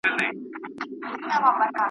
[0.03, 0.03] د
[0.77, 1.69] پېریانانو ښار.